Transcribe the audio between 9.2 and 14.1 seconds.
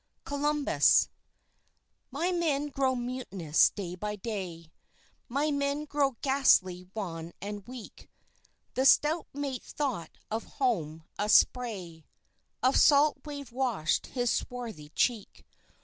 Mate thought of home; a spray Of salt wave washed